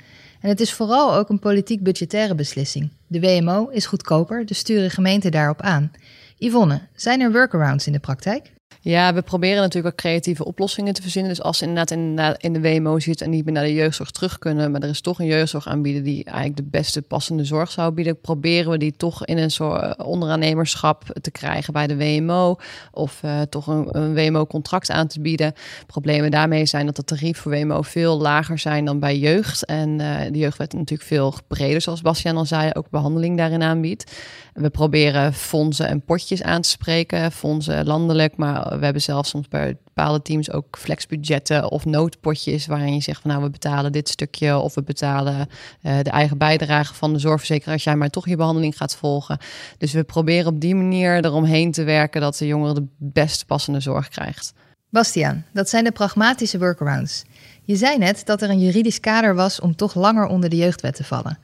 En 0.42 0.50
het 0.50 0.60
is 0.60 0.74
vooral 0.74 1.16
ook 1.16 1.30
een 1.30 1.40
politiek 1.40 1.84
budgettaire 1.84 2.36
beslissing. 2.36 2.90
De 3.08 3.20
WMO 3.20 3.68
is 3.70 3.86
goedkoper, 3.86 4.46
dus 4.46 4.58
sturen 4.58 4.92
gemeenten 4.92 5.32
daarop 5.32 5.62
aan. 5.62 5.92
Yvonne, 6.38 6.82
zijn 6.96 7.22
er 7.22 7.32
workarounds 7.32 7.88
in 7.88 7.94
de 7.94 8.00
praktijk? 8.00 8.52
Ja, 8.88 9.14
we 9.14 9.22
proberen 9.22 9.62
natuurlijk 9.62 9.94
ook 9.94 10.00
creatieve 10.00 10.46
oplossingen 10.46 10.94
te 10.94 11.02
verzinnen. 11.02 11.32
Dus 11.32 11.42
als 11.42 11.58
ze 11.58 11.66
inderdaad 11.66 12.38
in, 12.38 12.54
de 12.54 12.62
WMO 12.62 13.00
zit 13.00 13.22
en 13.22 13.30
niet 13.30 13.46
meer 13.46 13.54
naar 13.54 13.64
de 13.64 13.74
jeugdzorg 13.74 14.12
terug 14.12 14.40
kunnen, 14.40 14.72
maar 14.72 14.82
er 14.82 14.90
is 14.90 15.02
toch 15.02 15.20
een 15.20 15.26
jeugdzorg 15.26 15.68
aanbieden 15.68 16.04
die 16.04 16.24
eigenlijk 16.24 16.56
de 16.56 16.78
beste 16.78 17.02
passende 17.02 17.46
zorg 17.46 17.72
zou 17.72 17.92
bieden, 17.92 18.20
proberen 18.22 18.72
we 18.72 18.78
die 18.78 18.94
toch 18.98 19.26
in 19.26 19.38
een 19.38 19.52
soort 19.52 19.82
eh, 19.82 20.06
onderaannemerschap 20.08 21.04
te 21.22 21.32
krijgen 21.32 21.74
bij 21.74 21.88
de 21.88 21.98
WMO 21.98 22.56
of 22.92 23.22
uh, 23.26 23.42
toch 23.42 23.68
een, 23.68 23.88
een 23.92 24.14
WMO-contract 24.14 24.92
aan 24.92 25.08
te 25.08 25.22
bieden. 25.22 25.54
Problemen 25.88 26.32
daarmee 26.32 26.66
zijn 26.66 26.86
dat 26.86 26.96
de 26.96 27.04
tarief 27.04 27.38
voor 27.38 27.52
WMO 27.52 27.82
veel 27.82 28.20
lager 28.20 28.60
zijn 28.60 28.86
dan 28.86 29.00
bij 29.00 29.18
jeugd. 29.18 29.66
En 29.66 29.90
uh, 30.00 30.18
de 30.32 30.38
jeugdwet 30.38 30.74
natuurlijk 30.74 31.10
veel 31.10 31.34
breder, 31.48 31.82
zoals 31.82 32.02
Bastiaan 32.02 32.38
al 32.38 32.46
zei, 32.46 32.72
ook 32.74 32.90
behandeling 32.90 33.38
daarin 33.38 33.64
aanbiedt. 33.64 34.12
We 34.54 34.70
proberen 34.70 35.34
fondsen 35.34 35.88
en 35.88 36.02
potjes 36.02 36.44
aan 36.44 36.62
te 36.62 36.70
spreken, 36.70 37.32
fondsen 37.32 37.86
landelijk, 37.86 38.38
maar 38.38 38.75
we 38.78 38.84
hebben 38.84 39.02
zelfs 39.02 39.30
soms 39.30 39.48
bij 39.48 39.78
bepaalde 39.84 40.22
teams 40.22 40.52
ook 40.52 40.78
flexbudgetten 40.78 41.72
of 41.72 41.86
noodpotjes 41.86 42.66
waarin 42.66 42.94
je 42.94 43.02
zegt 43.02 43.22
van 43.22 43.32
nou 43.32 43.44
we 43.44 43.50
betalen 43.50 43.92
dit 43.92 44.10
stukje 44.10 44.58
of 44.58 44.76
we 44.76 44.84
betalen 44.84 45.36
uh, 45.36 46.00
de 46.02 46.10
eigen 46.10 46.38
bijdrage 46.38 46.94
van 46.94 47.14
de 47.14 47.20
zorgverzekeraar 47.20 47.74
als 47.74 47.84
jij 47.84 47.96
maar 47.96 48.10
toch 48.10 48.28
je 48.28 48.36
behandeling 48.36 48.78
gaat 48.78 48.96
volgen. 48.96 49.38
Dus 49.78 49.94
we 49.94 50.04
proberen 50.04 50.52
op 50.52 50.60
die 50.60 50.76
manier 50.76 51.26
eromheen 51.26 51.72
te 51.72 51.84
werken 51.84 52.22
dat 52.22 52.38
de 52.38 52.48
jongere 52.48 52.74
de 52.74 52.88
best 52.98 53.46
passende 53.46 53.80
zorg 53.80 54.10
krijgt. 54.10 54.54
Bastiaan, 54.90 55.46
dat 55.54 55.70
zijn 55.70 55.84
de 55.84 55.92
pragmatische 55.92 56.60
workarounds. 56.60 57.24
Je 57.64 57.76
zei 57.76 57.98
net 57.98 58.26
dat 58.26 58.42
er 58.42 58.50
een 58.50 58.60
juridisch 58.60 59.00
kader 59.00 59.36
was 59.36 59.60
om 59.60 59.76
toch 59.76 59.96
langer 59.96 60.28
onder 60.28 60.50
de 60.50 60.56
jeugdwet 60.56 60.96
te 60.96 61.04
vallen. 61.04 61.38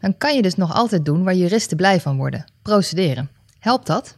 Dan 0.00 0.16
kan 0.16 0.36
je 0.36 0.42
dus 0.42 0.54
nog 0.54 0.74
altijd 0.74 1.04
doen 1.04 1.24
waar 1.24 1.34
juristen 1.34 1.76
blij 1.76 2.00
van 2.00 2.16
worden: 2.16 2.44
procederen. 2.62 3.30
Helpt 3.58 3.86
dat? 3.86 4.14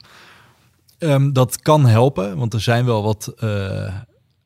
Um, 1.04 1.32
dat 1.32 1.60
kan 1.62 1.86
helpen, 1.86 2.36
want 2.36 2.54
er 2.54 2.60
zijn 2.60 2.84
wel 2.84 3.02
wat 3.02 3.34
uh, 3.44 3.94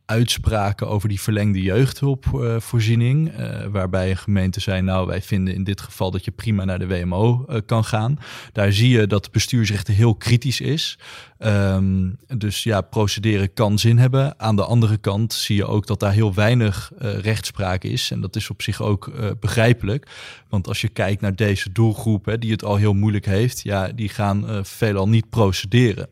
uitspraken 0.05 0.89
over 0.89 1.09
die 1.09 1.21
verlengde 1.21 1.63
jeugdhulpvoorziening. 1.63 3.39
Uh, 3.39 3.65
waarbij 3.71 4.11
een 4.11 4.17
gemeente 4.17 4.61
zei, 4.61 4.83
nou 4.83 5.07
wij 5.07 5.23
vinden 5.23 5.55
in 5.55 5.65
dit 5.65 5.81
geval 5.81 6.11
dat 6.11 6.25
je 6.25 6.31
prima 6.31 6.65
naar 6.65 6.79
de 6.79 6.87
WMO 6.87 7.45
uh, 7.49 7.57
kan 7.67 7.85
gaan. 7.85 8.19
Daar 8.53 8.73
zie 8.73 8.89
je 8.89 9.07
dat 9.07 9.29
de 9.33 9.93
heel 9.93 10.15
kritisch 10.15 10.61
is. 10.61 10.99
Um, 11.39 12.19
dus 12.37 12.63
ja, 12.63 12.81
procederen 12.81 13.53
kan 13.53 13.79
zin 13.79 13.99
hebben. 13.99 14.41
Aan 14.41 14.57
de 14.57 14.65
andere 14.65 14.97
kant 14.97 15.33
zie 15.33 15.57
je 15.57 15.67
ook 15.67 15.87
dat 15.87 16.01
daar 16.01 16.13
heel 16.13 16.35
weinig 16.35 16.93
rechtspraak 16.99 17.85
is. 17.85 18.11
En 18.11 18.21
dat 18.21 18.37
is 18.37 18.51
op 18.51 18.63
zich 18.63 18.83
ook 18.83 19.13
begrijpelijk. 19.41 20.09
Want 20.49 20.69
als 20.69 20.81
je 20.81 20.89
kijkt 20.89 21.21
naar 21.21 21.37
deze 21.37 21.73
doelgroep, 21.73 22.25
hè, 22.25 22.39
die 22.39 22.53
het 22.53 22.65
al 22.65 22.77
heel 22.77 22.95
moeilijk 22.95 23.27
heeft, 23.27 23.63
ja, 23.63 23.89
die 23.89 24.09
gaan 24.09 24.47
veelal 24.63 25.09
niet 25.09 25.31
procederen. 25.31 26.09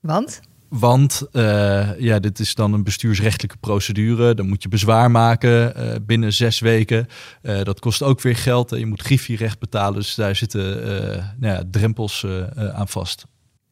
Want? 0.00 0.40
Want 0.68 1.22
uh, 1.32 2.00
ja, 2.00 2.18
dit 2.18 2.38
is 2.38 2.54
dan 2.54 2.72
een 2.72 2.84
bestuursrechtelijke 2.84 3.56
procedure. 3.56 4.34
Dan 4.34 4.48
moet 4.48 4.62
je 4.62 4.68
bezwaar 4.68 5.10
maken 5.10 5.72
uh, 5.76 5.94
binnen 6.02 6.32
zes 6.32 6.60
weken. 6.60 7.06
Uh, 7.42 7.62
dat 7.62 7.80
kost 7.80 8.02
ook 8.02 8.20
weer 8.20 8.36
geld. 8.36 8.70
Je 8.70 8.86
moet 8.86 9.02
griffierecht 9.02 9.58
betalen. 9.58 9.94
Dus 9.94 10.14
daar 10.14 10.36
zitten 10.36 10.82
nou 11.38 11.54
ja, 11.54 11.62
drempels 11.70 12.26
aan 12.72 12.88
vast. 12.88 13.24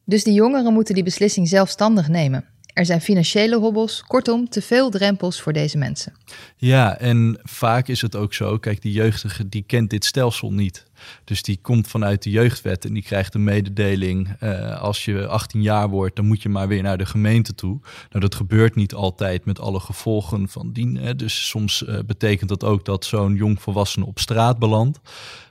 Dus 0.04 0.25
die 0.25 0.35
jongeren 0.35 0.73
moeten 0.73 0.95
die 0.95 1.04
beslissing 1.04 1.49
zelfstandig 1.49 2.09
nemen. 2.09 2.45
Er 2.76 2.87
zijn 2.87 3.00
financiële 3.00 3.56
hobbels, 3.56 4.02
kortom, 4.06 4.49
te 4.49 4.62
veel 4.62 4.90
drempels 4.90 5.40
voor 5.40 5.52
deze 5.52 5.78
mensen. 5.78 6.12
Ja, 6.56 6.99
en 6.99 7.38
vaak 7.42 7.88
is 7.88 8.00
het 8.00 8.16
ook 8.16 8.35
zo, 8.35 8.59
kijk, 8.59 8.83
die 8.83 8.92
jeugdige 8.92 9.49
die 9.49 9.62
kent 9.66 9.90
dit 9.90 10.04
stelsel 10.04 10.52
niet. 10.52 10.85
Dus 11.25 11.42
die 11.42 11.59
komt 11.62 11.88
vanuit 11.88 12.23
de 12.23 12.30
jeugdwet 12.30 12.85
en 12.85 12.92
die 12.92 13.02
krijgt 13.02 13.35
een 13.35 13.45
mededeling. 13.45 14.28
Uh, 14.40 14.80
als 14.80 15.04
je 15.04 15.26
18 15.26 15.62
jaar 15.62 15.88
wordt, 15.88 16.16
dan 16.16 16.26
moet 16.26 16.42
je 16.42 16.49
maar 16.49 16.68
weer 16.68 16.83
naar 16.83 16.99
de 16.99 17.06
gemeente 17.06 17.54
toe. 17.54 17.78
Nou, 18.11 18.21
dat 18.21 18.35
gebeurt 18.35 18.75
niet 18.75 18.95
altijd 18.95 19.45
met 19.45 19.61
alle 19.61 19.80
gevolgen 19.80 20.49
van 20.49 20.73
dien. 20.73 21.16
Dus 21.16 21.49
soms 21.49 21.83
uh, 21.83 21.99
betekent 22.06 22.49
dat 22.49 22.64
ook 22.64 22.85
dat 22.85 23.04
zo'n 23.04 23.35
jong 23.35 23.62
volwassene 23.62 24.06
op 24.06 24.18
straat 24.18 24.59
belandt. 24.59 25.00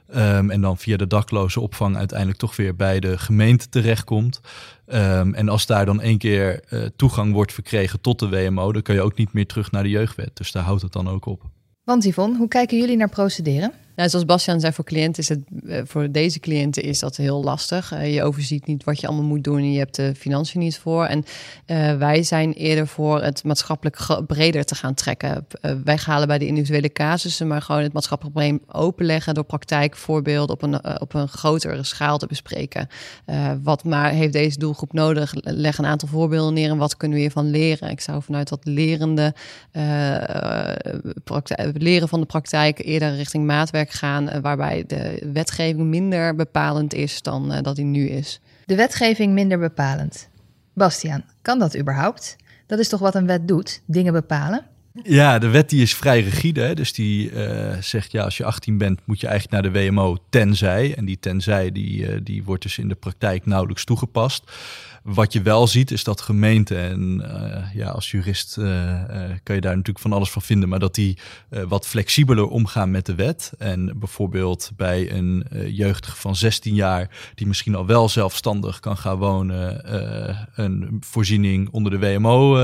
Ehm, 0.07 0.49
en 0.49 0.61
dan 0.61 0.77
via 0.77 0.97
de 0.97 1.07
dakloze 1.07 1.59
opvang 1.59 1.97
uiteindelijk 1.97 2.39
toch 2.39 2.55
weer 2.55 2.75
bij 2.75 2.99
de 2.99 3.17
gemeente 3.17 3.69
terechtkomt. 3.69 4.41
Um, 4.87 5.33
en 5.33 5.49
als 5.49 5.65
daar 5.65 5.85
dan 5.85 6.01
één 6.01 6.17
keer 6.17 6.63
uh, 6.69 6.85
toegang 6.95 7.33
wordt 7.33 7.53
verkregen 7.53 8.01
tot 8.01 8.19
de 8.19 8.29
WMO, 8.29 8.71
dan 8.71 8.81
kan 8.81 8.95
je 8.95 9.01
ook 9.01 9.17
niet 9.17 9.33
meer 9.33 9.45
terug 9.45 9.71
naar 9.71 9.83
de 9.83 9.89
jeugdwet. 9.89 10.31
Dus 10.33 10.51
daar 10.51 10.63
houdt 10.63 10.81
het 10.81 10.91
dan 10.91 11.09
ook 11.09 11.25
op. 11.25 11.43
Want 11.83 12.03
Yvonne, 12.03 12.37
hoe 12.37 12.47
kijken 12.47 12.77
jullie 12.77 12.97
naar 12.97 13.09
procederen? 13.09 13.71
Ja, 13.95 14.07
zoals 14.07 14.25
Bastiaan 14.25 14.59
zei, 14.59 14.73
voor 14.73 14.85
cliënten 14.85 15.23
is 15.23 15.29
het 15.29 15.39
eh, 15.67 15.81
voor 15.83 16.11
deze 16.11 16.39
cliënten 16.39 16.83
is 16.83 16.99
dat 16.99 17.15
heel 17.15 17.43
lastig. 17.43 17.93
Uh, 17.93 18.13
je 18.13 18.23
overziet 18.23 18.65
niet 18.65 18.83
wat 18.83 18.99
je 18.99 19.07
allemaal 19.07 19.25
moet 19.25 19.43
doen 19.43 19.57
en 19.57 19.71
je 19.71 19.77
hebt 19.77 19.95
de 19.95 20.15
financiën 20.15 20.59
niet 20.59 20.77
voor. 20.77 21.05
En 21.05 21.25
uh, 21.67 21.97
wij 21.97 22.23
zijn 22.23 22.53
eerder 22.53 22.87
voor 22.87 23.21
het 23.21 23.43
maatschappelijk 23.43 23.97
breder 24.27 24.65
te 24.65 24.75
gaan 24.75 24.93
trekken. 24.93 25.47
wij 25.83 25.99
halen 26.05 26.27
bij 26.27 26.37
de 26.37 26.47
individuele 26.47 26.91
casussen, 26.91 27.47
maar 27.47 27.61
gewoon 27.61 27.81
het 27.81 27.93
maatschappelijk 27.93 28.35
probleem 28.35 28.61
openleggen 28.67 29.33
door 29.33 29.43
praktijkvoorbeelden 29.43 30.55
op 30.55 30.61
een, 30.61 30.99
op 31.01 31.13
een 31.13 31.27
grotere 31.27 31.83
schaal 31.83 32.17
te 32.17 32.27
bespreken. 32.27 32.87
wat 33.63 33.83
maar 33.83 34.11
heeft 34.11 34.33
deze 34.33 34.59
doelgroep 34.59 34.93
nodig? 34.93 35.33
Leg 35.35 35.77
een 35.77 35.85
aantal 35.85 36.07
voorbeelden 36.07 36.53
neer 36.53 36.69
en 36.69 36.77
wat 36.77 36.97
kunnen 36.97 37.17
we 37.17 37.23
hiervan 37.23 37.49
leren? 37.49 37.89
Ik 37.89 38.01
zou 38.01 38.21
vanuit 38.21 38.49
dat 38.49 38.65
lerende 38.65 39.33
leren 41.73 42.07
van 42.07 42.19
de 42.19 42.25
praktijk 42.25 42.85
eerder 42.85 43.15
richting 43.15 43.45
maatwerk 43.45 43.84
gaan, 43.91 44.29
uh, 44.29 44.37
waarbij 44.41 44.83
de 44.87 45.29
wetgeving 45.33 45.87
minder 45.87 46.35
bepalend 46.35 46.93
is 46.93 47.21
dan 47.21 47.51
uh, 47.51 47.61
dat 47.61 47.75
die 47.75 47.85
nu 47.85 48.07
is. 48.07 48.39
De 48.65 48.75
wetgeving 48.75 49.33
minder 49.33 49.59
bepalend. 49.59 50.29
Bastiaan, 50.73 51.23
kan 51.41 51.59
dat 51.59 51.77
überhaupt? 51.77 52.35
Dat 52.67 52.79
is 52.79 52.89
toch 52.89 52.99
wat 52.99 53.15
een 53.15 53.27
wet 53.27 53.47
doet, 53.47 53.81
dingen 53.85 54.13
bepalen? 54.13 54.65
Ja, 55.03 55.39
de 55.39 55.49
wet 55.49 55.69
die 55.69 55.81
is 55.81 55.95
vrij 55.95 56.21
rigide. 56.21 56.61
Hè? 56.61 56.73
Dus 56.73 56.93
die 56.93 57.31
uh, 57.31 57.77
zegt, 57.79 58.11
ja, 58.11 58.23
als 58.23 58.37
je 58.37 58.45
18 58.45 58.77
bent, 58.77 58.99
moet 59.05 59.19
je 59.19 59.27
eigenlijk 59.27 59.63
naar 59.63 59.73
de 59.73 59.79
WMO 59.79 60.17
tenzij. 60.29 60.95
En 60.95 61.05
die 61.05 61.19
tenzij, 61.19 61.71
die, 61.71 62.23
die 62.23 62.43
wordt 62.43 62.63
dus 62.63 62.77
in 62.77 62.87
de 62.87 62.95
praktijk 62.95 63.45
nauwelijks 63.45 63.83
toegepast. 63.83 64.51
Wat 65.05 65.33
je 65.33 65.41
wel 65.41 65.67
ziet 65.67 65.91
is 65.91 66.03
dat 66.03 66.21
gemeenten, 66.21 66.77
en 66.77 67.21
uh, 67.21 67.73
ja, 67.73 67.89
als 67.89 68.11
jurist 68.11 68.57
uh, 68.57 68.65
uh, 68.65 69.01
kan 69.43 69.55
je 69.55 69.61
daar 69.61 69.75
natuurlijk 69.75 69.99
van 69.99 70.13
alles 70.13 70.29
van 70.29 70.41
vinden, 70.41 70.69
maar 70.69 70.79
dat 70.79 70.95
die 70.95 71.17
wat 71.67 71.87
flexibeler 71.87 72.47
omgaan 72.47 72.91
met 72.91 73.05
de 73.05 73.15
wet. 73.15 73.53
En 73.57 73.99
bijvoorbeeld 73.99 74.71
bij 74.75 75.11
een 75.11 75.45
jeugdige 75.67 76.15
van 76.15 76.35
16 76.35 76.75
jaar, 76.75 77.31
die 77.35 77.47
misschien 77.47 77.75
al 77.75 77.85
wel 77.85 78.09
zelfstandig 78.09 78.79
kan 78.79 78.97
gaan 78.97 79.17
wonen, 79.17 79.81
een 80.55 80.97
voorziening 80.99 81.69
onder 81.69 81.91
de 81.91 81.99
WMO 81.99 82.57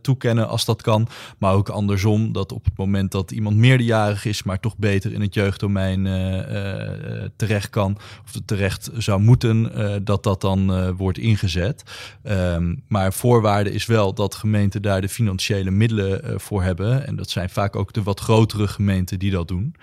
toekennen 0.00 0.48
als 0.48 0.64
dat 0.64 0.82
kan. 0.82 1.08
Maar 1.38 1.54
ook 1.54 1.68
andersom, 1.68 2.32
dat 2.32 2.52
op 2.52 2.64
het 2.64 2.76
moment 2.76 3.12
dat 3.12 3.30
iemand 3.30 3.56
meerderjarig 3.56 4.24
is, 4.24 4.42
maar 4.42 4.60
toch 4.60 4.76
beter 4.76 5.12
in 5.12 5.20
het 5.20 5.34
jeugddomein 5.34 6.04
terecht 7.36 7.70
kan, 7.70 7.98
of 8.24 8.40
terecht 8.44 8.90
zou 8.96 9.20
moeten, 9.20 9.70
dat 10.04 10.22
dat 10.22 10.40
dan 10.40 10.94
wordt 10.96 11.18
ingezet. 11.18 11.65
Um, 12.22 12.82
maar 12.88 13.12
voorwaarde 13.12 13.72
is 13.72 13.86
wel 13.86 14.14
dat 14.14 14.34
gemeenten 14.34 14.82
daar 14.82 15.00
de 15.00 15.08
financiële 15.08 15.70
middelen 15.70 16.20
uh, 16.24 16.38
voor 16.38 16.62
hebben. 16.62 17.06
En 17.06 17.16
dat 17.16 17.30
zijn 17.30 17.50
vaak 17.50 17.76
ook 17.76 17.92
de 17.92 18.02
wat 18.02 18.20
grotere 18.20 18.68
gemeenten 18.68 19.18
die 19.18 19.30
dat 19.30 19.48
doen. 19.48 19.74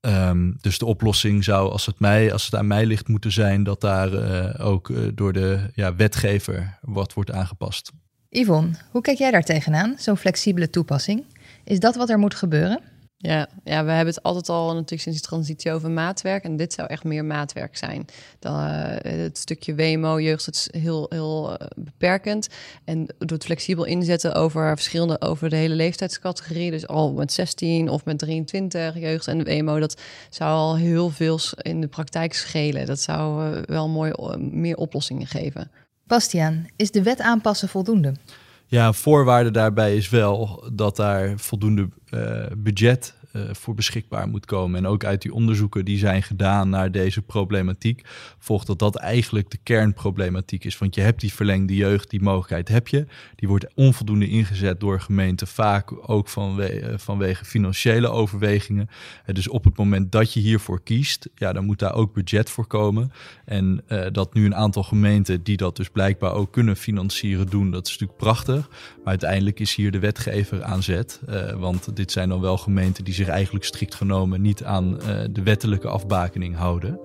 Um, 0.00 0.56
dus 0.60 0.78
de 0.78 0.86
oplossing 0.86 1.44
zou, 1.44 1.70
als 1.70 1.86
het, 1.86 2.00
mij, 2.00 2.32
als 2.32 2.44
het 2.44 2.54
aan 2.54 2.66
mij 2.66 2.86
ligt, 2.86 3.08
moeten 3.08 3.32
zijn 3.32 3.62
dat 3.62 3.80
daar 3.80 4.12
uh, 4.12 4.66
ook 4.66 4.88
uh, 4.88 5.08
door 5.14 5.32
de 5.32 5.70
ja, 5.74 5.94
wetgever 5.94 6.78
wat 6.80 7.12
wordt 7.12 7.30
aangepast. 7.30 7.92
Yvonne, 8.28 8.70
hoe 8.90 9.02
kijk 9.02 9.18
jij 9.18 9.30
daar 9.30 9.42
tegenaan, 9.42 9.94
zo'n 9.98 10.16
flexibele 10.16 10.70
toepassing? 10.70 11.24
Is 11.64 11.80
dat 11.80 11.96
wat 11.96 12.10
er 12.10 12.18
moet 12.18 12.34
gebeuren? 12.34 12.80
Ja, 13.22 13.48
ja, 13.64 13.84
we 13.84 13.90
hebben 13.90 14.14
het 14.14 14.22
altijd 14.22 14.48
al 14.48 14.66
natuurlijk 14.66 15.02
sinds 15.02 15.20
de 15.20 15.26
transitie 15.26 15.72
over 15.72 15.90
maatwerk. 15.90 16.44
En 16.44 16.56
dit 16.56 16.72
zou 16.72 16.88
echt 16.88 17.04
meer 17.04 17.24
maatwerk 17.24 17.76
zijn. 17.76 18.04
Dan, 18.38 18.54
uh, 18.54 18.96
het 19.02 19.38
stukje 19.38 19.74
WMO, 19.74 20.20
jeugd, 20.20 20.48
is 20.50 20.68
heel, 20.70 21.06
heel 21.08 21.50
uh, 21.50 21.66
beperkend. 21.76 22.48
En 22.84 23.06
door 23.18 23.36
het 23.36 23.44
flexibel 23.44 23.84
inzetten 23.84 24.34
over 24.34 24.74
verschillende, 24.74 25.20
over 25.20 25.50
de 25.50 25.56
hele 25.56 25.74
leeftijdscategorie. 25.74 26.70
Dus 26.70 26.86
al 26.86 27.12
met 27.12 27.32
16 27.32 27.88
of 27.88 28.04
met 28.04 28.18
23 28.18 28.98
jeugd 28.98 29.26
en 29.26 29.44
WMO. 29.44 29.78
Dat 29.78 30.00
zou 30.30 30.50
al 30.50 30.76
heel 30.76 31.10
veel 31.10 31.38
in 31.56 31.80
de 31.80 31.88
praktijk 31.88 32.34
schelen. 32.34 32.86
Dat 32.86 33.00
zou 33.00 33.50
uh, 33.50 33.62
wel 33.62 33.88
mooi 33.88 34.12
meer 34.38 34.76
oplossingen 34.76 35.26
geven. 35.26 35.70
Bastiaan, 36.06 36.66
is 36.76 36.90
de 36.90 37.02
wet 37.02 37.20
aanpassen 37.20 37.68
voldoende? 37.68 38.14
Ja, 38.70 38.92
voorwaarde 38.92 39.50
daarbij 39.50 39.96
is 39.96 40.08
wel 40.08 40.64
dat 40.72 40.96
daar 40.96 41.38
voldoende 41.38 41.88
uh, 42.10 42.46
budget 42.56 43.14
voor 43.32 43.74
beschikbaar 43.74 44.28
moet 44.28 44.46
komen. 44.46 44.78
En 44.78 44.86
ook 44.86 45.04
uit 45.04 45.22
die 45.22 45.34
onderzoeken 45.34 45.84
die 45.84 45.98
zijn 45.98 46.22
gedaan 46.22 46.68
naar 46.68 46.92
deze 46.92 47.22
problematiek, 47.22 48.02
volgt 48.38 48.66
dat 48.66 48.78
dat 48.78 48.96
eigenlijk 48.96 49.50
de 49.50 49.58
kernproblematiek 49.62 50.64
is. 50.64 50.78
Want 50.78 50.94
je 50.94 51.00
hebt 51.00 51.20
die 51.20 51.32
verlengde 51.32 51.74
jeugd, 51.74 52.10
die 52.10 52.22
mogelijkheid 52.22 52.68
heb 52.68 52.88
je. 52.88 53.06
Die 53.36 53.48
wordt 53.48 53.66
onvoldoende 53.74 54.28
ingezet 54.28 54.80
door 54.80 55.00
gemeenten, 55.00 55.46
vaak 55.46 56.10
ook 56.10 56.28
vanwege, 56.28 56.98
vanwege 56.98 57.44
financiële 57.44 58.08
overwegingen. 58.08 58.88
Uh, 59.26 59.34
dus 59.34 59.48
op 59.48 59.64
het 59.64 59.76
moment 59.76 60.12
dat 60.12 60.32
je 60.32 60.40
hiervoor 60.40 60.82
kiest, 60.82 61.28
ja, 61.34 61.52
dan 61.52 61.64
moet 61.64 61.78
daar 61.78 61.94
ook 61.94 62.14
budget 62.14 62.50
voor 62.50 62.66
komen. 62.66 63.12
En 63.44 63.84
dat 64.12 64.34
nu 64.34 64.44
een 64.44 64.54
aantal 64.54 64.82
gemeenten 64.82 65.42
die 65.42 65.56
dat 65.56 65.76
dus 65.76 65.88
blijkbaar 65.88 66.32
ook 66.32 66.52
kunnen 66.52 66.76
financieren 66.76 67.46
doen, 67.46 67.70
dat 67.70 67.86
is 67.86 67.92
natuurlijk 67.92 68.18
prachtig. 68.18 68.68
Maar 68.68 69.04
uiteindelijk 69.04 69.60
is 69.60 69.74
hier 69.74 69.90
de 69.90 69.98
wetgever 69.98 70.62
aan 70.62 70.82
zet. 70.82 71.20
want 71.56 71.96
dit 71.96 72.12
zijn 72.12 72.28
dan 72.28 72.40
wel 72.40 72.58
gemeenten 72.58 73.04
die 73.04 73.14
zich 73.24 73.28
eigenlijk 73.28 73.64
strikt 73.64 73.94
genomen 73.94 74.40
niet 74.40 74.64
aan 74.64 74.94
uh, 74.94 75.20
de 75.30 75.42
wettelijke 75.42 75.88
afbakening 75.88 76.56
houden. 76.56 76.98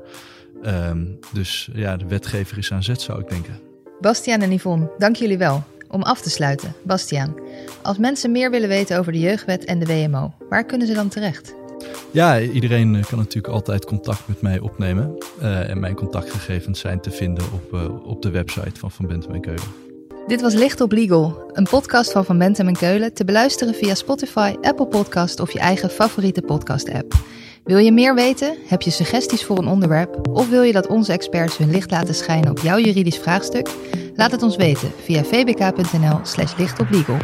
Um, 0.66 1.20
dus 1.34 1.70
ja, 1.74 1.98
de 1.98 2.06
wetgever 2.08 2.58
is 2.58 2.72
aan 2.72 2.84
zet, 2.84 3.02
zou 3.02 3.20
ik 3.20 3.30
denken. 3.30 3.60
Bastiaan 4.00 4.42
en 4.42 4.52
Yvonne, 4.52 4.92
dank 4.98 5.16
jullie 5.16 5.38
wel. 5.38 5.64
Om 5.88 6.04
af 6.04 6.22
te 6.22 6.30
sluiten, 6.30 6.74
Bastiaan, 6.84 7.36
als 7.82 7.98
mensen 7.98 8.32
meer 8.32 8.52
willen 8.52 8.70
weten 8.70 9.00
over 9.00 9.12
de 9.12 9.20
jeugdwet 9.20 9.66
en 9.66 9.80
de 9.80 9.86
WMO, 9.86 10.34
waar 10.50 10.66
kunnen 10.66 10.88
ze 10.88 10.94
dan 10.94 11.08
terecht? 11.08 11.56
Ja, 12.12 12.40
iedereen 12.40 13.06
kan 13.10 13.18
natuurlijk 13.18 13.54
altijd 13.54 13.86
contact 13.86 14.28
met 14.28 14.42
mij 14.42 14.60
opnemen. 14.60 15.18
Uh, 15.42 15.70
en 15.70 15.80
mijn 15.80 15.96
contactgegevens 15.96 16.80
zijn 16.80 17.00
te 17.00 17.12
vinden 17.12 17.44
op, 17.54 17.74
uh, 17.74 18.06
op 18.06 18.22
de 18.22 18.30
website 18.30 18.80
van 18.80 18.92
Van 18.92 19.08
Bentem 19.08 19.34
en 19.34 19.42
Keulen. 19.42 19.85
Dit 20.28 20.42
was 20.42 20.54
Licht 20.54 20.82
op 20.82 20.92
Legal, 20.92 21.52
een 21.54 21.68
podcast 21.70 22.12
van 22.12 22.26
Van 22.26 22.38
Bentem 22.38 22.68
en 22.68 22.76
Keulen 22.76 23.14
te 23.14 23.26
beluisteren 23.26 23.74
via 23.74 23.96
Spotify, 23.96 24.56
Apple 24.62 24.88
Podcast 24.88 25.40
of 25.40 25.52
je 25.52 25.60
eigen 25.60 25.90
favoriete 25.90 26.42
podcast-app. 26.42 27.14
Wil 27.64 27.78
je 27.78 27.92
meer 27.92 28.16
weten? 28.16 28.58
Heb 28.68 28.82
je 28.82 28.92
suggesties 28.92 29.46
voor 29.46 29.58
een 29.58 29.68
onderwerp? 29.68 30.28
Of 30.28 30.50
wil 30.50 30.62
je 30.62 30.72
dat 30.72 30.88
onze 30.88 31.12
experts 31.12 31.58
hun 31.58 31.72
licht 31.72 31.92
laten 31.92 32.16
schijnen 32.16 32.52
op 32.52 32.60
jouw 32.60 32.78
juridisch 32.78 33.18
vraagstuk? 33.18 33.70
Laat 34.16 34.32
het 34.32 34.44
ons 34.44 34.56
weten 34.56 34.92
via 35.04 35.24
vbk.nl/slash 35.24 36.58
lichtoplegal. 36.58 37.18